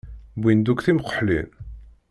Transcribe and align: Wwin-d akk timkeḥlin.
Wwin-d 0.37 0.71
akk 0.71 0.81
timkeḥlin. 0.85 1.47